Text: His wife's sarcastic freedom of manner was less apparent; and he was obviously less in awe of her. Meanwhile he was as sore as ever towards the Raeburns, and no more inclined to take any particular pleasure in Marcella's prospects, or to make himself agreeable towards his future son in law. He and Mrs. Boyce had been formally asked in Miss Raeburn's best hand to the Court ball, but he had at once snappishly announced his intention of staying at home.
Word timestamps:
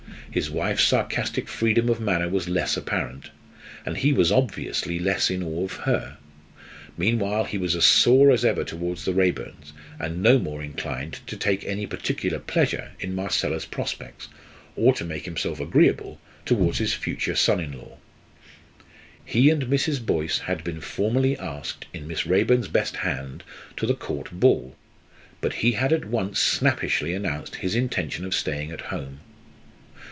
His 0.33 0.49
wife's 0.49 0.85
sarcastic 0.85 1.49
freedom 1.49 1.89
of 1.89 1.99
manner 1.99 2.29
was 2.29 2.47
less 2.47 2.77
apparent; 2.77 3.31
and 3.85 3.97
he 3.97 4.13
was 4.13 4.31
obviously 4.31 4.97
less 4.97 5.29
in 5.29 5.43
awe 5.43 5.65
of 5.65 5.73
her. 5.81 6.15
Meanwhile 6.97 7.43
he 7.43 7.57
was 7.57 7.75
as 7.75 7.83
sore 7.83 8.31
as 8.31 8.45
ever 8.45 8.63
towards 8.63 9.03
the 9.03 9.11
Raeburns, 9.11 9.73
and 9.99 10.23
no 10.23 10.39
more 10.39 10.63
inclined 10.63 11.19
to 11.27 11.35
take 11.35 11.65
any 11.65 11.85
particular 11.85 12.39
pleasure 12.39 12.91
in 13.01 13.13
Marcella's 13.13 13.65
prospects, 13.65 14.29
or 14.77 14.93
to 14.93 15.03
make 15.03 15.25
himself 15.25 15.59
agreeable 15.59 16.17
towards 16.45 16.77
his 16.77 16.93
future 16.93 17.35
son 17.35 17.59
in 17.59 17.73
law. 17.73 17.97
He 19.25 19.49
and 19.49 19.65
Mrs. 19.65 19.99
Boyce 20.05 20.37
had 20.39 20.63
been 20.63 20.79
formally 20.79 21.37
asked 21.37 21.87
in 21.91 22.07
Miss 22.07 22.25
Raeburn's 22.25 22.69
best 22.69 22.95
hand 22.95 23.43
to 23.75 23.85
the 23.85 23.95
Court 23.95 24.31
ball, 24.31 24.77
but 25.41 25.55
he 25.55 25.73
had 25.73 25.91
at 25.91 26.05
once 26.05 26.39
snappishly 26.39 27.13
announced 27.13 27.55
his 27.55 27.75
intention 27.75 28.23
of 28.23 28.33
staying 28.33 28.71
at 28.71 28.79
home. 28.79 29.19